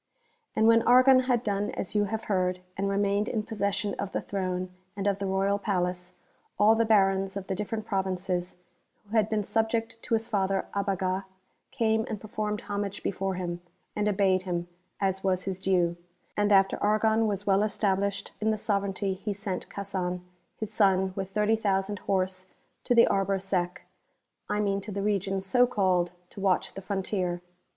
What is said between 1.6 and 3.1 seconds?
as you have heard, and re